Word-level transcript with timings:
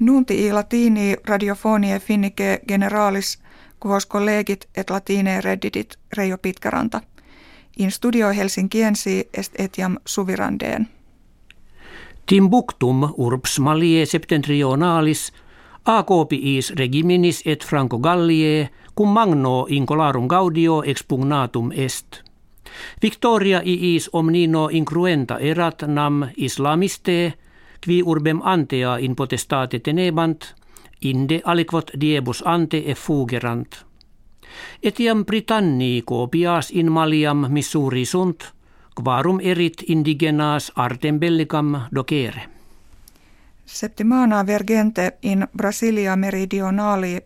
Nunti 0.00 0.46
i 0.46 0.52
latini 0.52 1.16
radiofonie 1.28 1.98
finnike 1.98 2.60
generalis 2.68 3.38
quos 3.86 4.06
collegit 4.06 4.68
et 4.76 4.90
latine 4.90 5.40
reddidit 5.40 5.98
Reijo 6.16 6.38
Pitkäranta. 6.38 7.00
In 7.78 7.90
studio 7.90 8.28
Helsinkiensi 8.28 9.28
est 9.34 9.60
etiam 9.60 9.96
suvirandeen. 10.06 10.88
Timbuktum 12.26 13.08
urbs 13.16 13.58
malie 13.58 14.06
septentrionalis 14.06 15.32
acopiis 15.84 16.72
regiminis 16.76 17.42
et 17.46 17.64
Franco 17.64 17.98
Gallie 17.98 18.70
cum 18.96 19.08
magno 19.08 19.66
incolarum 19.68 20.28
gaudio 20.28 20.82
expugnatum 20.86 21.72
est. 21.72 22.22
Victoria 23.02 23.60
iis 23.64 24.10
omnino 24.12 24.68
incruenta 24.72 25.38
erat 25.38 25.82
nam 25.86 26.28
islamiste 26.36 27.32
qui 27.84 28.02
urbem 28.02 28.40
antea 28.42 28.96
in 28.96 29.16
potestate 29.16 29.78
tenebant, 29.78 30.54
inde 31.00 31.40
aliquot 31.44 31.90
diebus 32.00 32.42
ante 32.46 32.82
e 32.86 32.94
fugerant. 32.94 33.84
Etiam 34.82 35.24
Britanni 35.24 36.02
copias 36.04 36.70
in 36.70 36.92
maliam 36.92 37.46
missuri 37.48 38.04
sunt, 38.04 38.52
quarum 39.02 39.38
erit 39.42 39.82
indigenas 39.88 40.72
artem 40.76 41.20
bellicam 41.20 41.80
docere. 41.94 42.42
Septimana 43.64 44.46
vergente 44.46 45.12
in 45.22 45.48
Brasilia 45.56 46.16
meridionali 46.16 47.20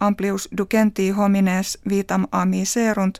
amplius 0.00 0.48
ducenti 0.56 1.10
homines 1.10 1.78
vitam 1.88 2.26
amiserunt 2.32 3.18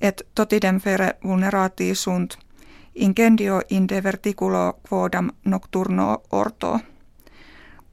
et 0.00 0.26
totidem 0.34 0.80
fere 0.80 1.16
vulnerati 1.24 1.94
sunt– 1.94 2.36
incendio 3.00 3.62
in 3.70 3.88
de 3.88 4.02
verticulo 4.02 4.80
quodam 4.88 5.30
nocturno 5.44 6.22
orto. 6.30 6.80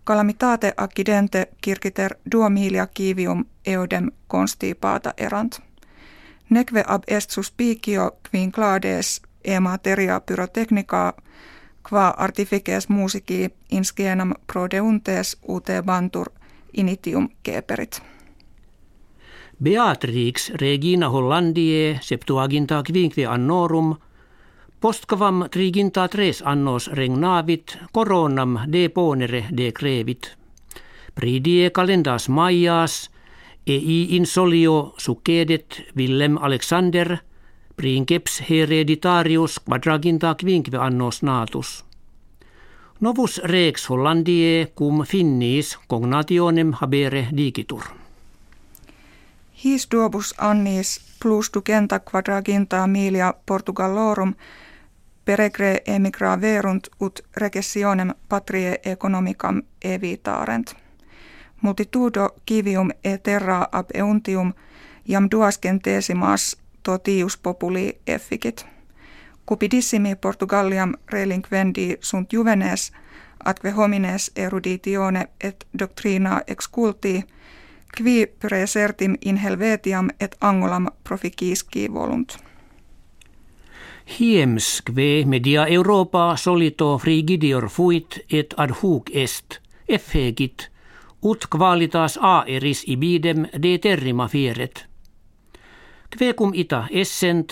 Calamitate 0.03 0.73
accidente 0.77 1.47
circiter 1.65 2.15
duo 2.31 2.49
milia 2.49 2.87
kivium 2.87 3.45
eodem 3.65 4.11
constipata 4.27 5.13
erant. 5.17 5.59
Neque 6.49 6.83
ab 6.87 7.03
est 7.07 7.29
suspicio 7.29 8.11
quin 8.31 8.51
clades 8.51 9.21
e 9.43 9.59
materia 9.59 10.19
pyrotechnica 10.19 11.13
qua 11.89 12.07
artifices 12.17 12.89
musici 12.89 13.49
in 13.69 13.83
scenam 13.83 14.33
prodeuntes 14.47 15.37
ute 15.47 15.81
bantur 15.83 16.27
initium 16.73 17.29
keperit. 17.43 18.01
Beatrix 19.63 20.49
regina 20.49 21.09
Hollandie 21.09 21.99
septuaginta 22.01 22.81
quinque 22.83 23.25
annorum– 23.25 23.95
Postkavam 24.79 25.47
triginta 25.49 26.07
tres 26.07 26.43
annos 26.45 26.87
regnavit, 26.93 27.77
coronam 27.91 28.59
de 28.71 28.89
ponere 28.89 29.45
de 29.49 29.71
crevit. 29.71 30.37
Pridie 31.15 31.71
kalendas 31.71 32.29
maias, 32.29 33.09
ei 33.65 34.15
in 34.15 34.25
solio 34.25 34.93
sucedet 34.97 35.81
Willem 35.97 36.37
Alexander, 36.37 37.17
princeps 37.75 38.43
hereditarius 38.49 39.59
quadraginta 39.59 40.35
quinque 40.35 40.77
annos 40.77 41.23
natus. 41.23 41.83
Novus 42.99 43.41
rex 43.43 43.89
Hollandie 43.89 44.71
cum 44.75 45.03
finnis 45.05 45.77
cognationem 45.87 46.73
habere 46.73 47.27
digitur. 47.37 47.81
His 49.65 49.87
duobus 49.91 50.35
annis 50.37 51.01
plus 51.19 51.49
ducenta 51.53 51.99
quadraginta 51.99 52.87
milia 52.87 53.33
Portugallorum 53.45 54.35
peregre 55.27 55.81
emigra 55.85 56.41
verunt 56.41 56.87
ut 56.99 57.19
recessionem 57.37 58.13
patrie 58.29 58.79
economicam 58.85 59.61
evitarent. 59.81 60.75
Multitudo 61.61 62.29
kivium 62.45 62.89
e 63.03 63.17
terra 63.17 63.67
ab 63.71 63.89
euntium 63.93 64.53
jam 65.07 65.27
duascentesimas 65.31 66.57
totius 66.83 67.37
populi 67.37 67.99
efficit. 68.07 68.65
Cupidissimi 69.45 70.15
Portugaliam 70.15 70.93
relinquendi 71.11 71.97
sunt 71.99 72.33
juvenes 72.33 72.91
atque 73.45 73.71
homines 73.71 74.31
eruditione 74.35 75.27
et 75.43 75.67
doctrina 75.79 76.41
exculti, 76.47 77.23
qui 77.97 78.27
presertim 78.39 79.15
in 79.25 79.37
helvetiam 79.37 80.09
et 80.19 80.35
angolam 80.41 80.87
proficisci 81.03 81.93
volunt. 81.93 82.37
Hiems 84.07 84.81
kve 84.85 85.25
media 85.25 85.65
Europa 85.67 86.35
solito 86.35 86.97
frigidior 86.97 87.67
fuit 87.69 88.19
et 88.31 88.53
ad 88.57 88.71
hoc 88.79 89.09
est, 89.13 89.59
effegit, 89.87 90.69
ut 91.21 91.47
qualitas 91.51 92.15
aeris 92.21 92.85
ibidem 92.87 93.45
de 93.63 93.77
terrima 93.77 94.27
fieret. 94.27 94.85
Kve 96.09 96.33
cum 96.33 96.55
ita 96.55 96.87
essent, 96.89 97.51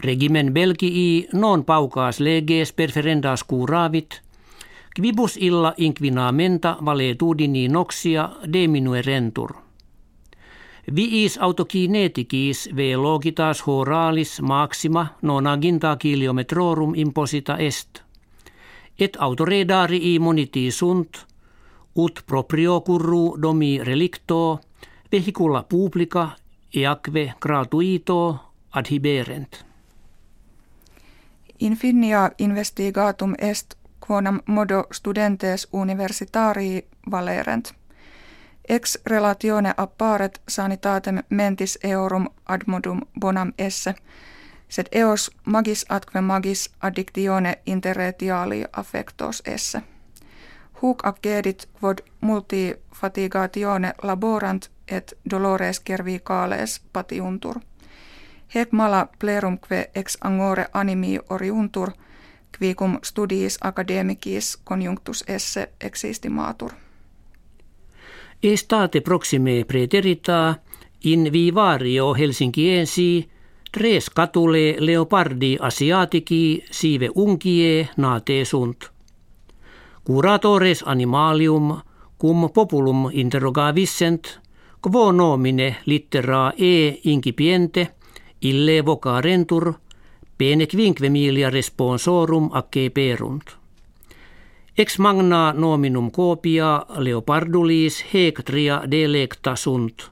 regimen 0.00 0.54
Belgii 0.54 1.28
non 1.32 1.64
paukas 1.64 2.20
leges 2.20 2.72
perferendas 2.72 3.44
curavit, 3.44 4.22
quibus 4.96 5.36
illa 5.36 5.74
inquinamenta 5.76 6.76
valetudini 6.80 7.68
noxia 7.68 8.30
diminuerentur. 8.52 9.69
Viis 10.94 11.38
autokinetikis 11.38 12.70
velogitas 12.76 13.66
horalis 13.66 14.40
maxima 14.40 15.06
nonaginta 15.22 15.96
kilometrorum 15.96 16.92
imposita 16.94 17.58
est. 17.58 18.02
Et 18.98 19.16
autoredarii 19.20 20.18
moniti 20.18 20.70
sunt, 20.70 21.26
ut 21.96 22.20
proprio 22.26 22.80
curru 22.80 23.36
domi 23.42 23.80
relicto, 23.84 24.60
vehicula 25.12 25.62
publica 25.62 26.28
eacve 26.74 27.32
gratuito 27.40 28.36
adhiberent. 28.70 29.64
Infinia 31.60 32.30
investigatum 32.38 33.34
est 33.38 33.74
quonam 34.06 34.40
modo 34.46 34.84
studentes 34.92 35.68
universitarii 35.72 36.86
valerent– 37.10 37.74
Ex 38.68 38.98
relatione 39.06 39.74
apparet 39.76 40.40
sanitatem 40.48 41.18
mentis 41.30 41.78
eorum 41.84 42.28
admodum 42.46 43.00
bonam 43.20 43.52
esse, 43.58 43.94
sed 44.68 44.86
eos 44.92 45.30
magis 45.44 45.86
atque 45.88 46.20
magis 46.20 46.70
addictione 46.80 47.58
interretiali 47.66 48.64
affectos 48.72 49.42
esse. 49.46 49.82
Huc 50.82 51.06
accedit 51.06 51.68
quod 51.80 51.98
multi 52.20 52.74
fatigatione 52.94 53.92
laborant 54.02 54.62
et 54.88 55.18
dolores 55.30 55.82
cervicales 55.88 56.80
patiuntur. 56.92 57.60
Hec 58.54 58.72
mala 58.72 59.08
plerumque 59.18 59.90
ex 59.94 60.18
angore 60.20 60.66
animi 60.72 61.18
oriuntur, 61.30 61.90
quicum 62.58 62.98
studiis 63.02 63.58
academicis 63.60 64.58
conjunctus 64.64 65.24
esse 65.28 65.68
existimatur. 65.80 66.72
Estate 68.42 69.02
proxime 69.02 69.66
preterita 69.66 70.62
in 71.00 71.28
vivario 71.30 72.14
Helsinkiensi 72.14 73.28
tres 73.70 74.08
catule 74.08 74.76
leopardi 74.78 75.58
asiatici 75.60 76.64
sive 76.70 77.10
unkie 77.14 77.88
nate 77.96 78.44
sunt. 78.44 78.90
Curatores 80.02 80.82
animalium 80.86 81.82
cum 82.16 82.48
populum 82.50 83.10
interrogavissent, 83.12 84.40
quo 84.80 85.10
nomine 85.12 85.76
littera 85.84 86.54
e 86.56 87.00
incipiente 87.02 87.94
ille 88.40 88.80
vocarentur 88.80 89.74
pene 90.36 90.66
quinquemilia 90.66 91.50
responsorum 91.50 92.48
acce 92.52 92.88
perunt. 92.90 93.58
Ex 94.78 94.98
magna 94.98 95.52
nominum 95.52 96.10
copia 96.10 96.86
leopardulis 96.88 98.04
hectria 98.14 98.82
delecta 98.90 99.56
sunt. 99.56 100.10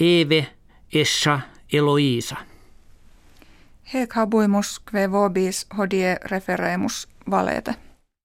Eve, 0.00 0.46
Essa, 0.94 1.40
Eloisa. 1.72 2.36
Hec 3.92 4.14
habuimus 4.14 4.78
kve 4.84 5.10
vobis 5.10 5.66
hodie 5.78 6.16
referemus 6.24 7.08
valete. 7.30 7.87